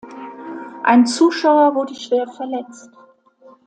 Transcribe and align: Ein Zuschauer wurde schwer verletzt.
Ein 0.81 1.05
Zuschauer 1.05 1.75
wurde 1.75 1.93
schwer 1.93 2.25
verletzt. 2.27 2.89